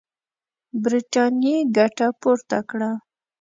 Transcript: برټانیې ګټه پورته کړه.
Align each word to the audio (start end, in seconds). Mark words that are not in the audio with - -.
برټانیې 0.81 1.57
ګټه 1.77 2.07
پورته 2.21 2.59
کړه. 2.69 2.91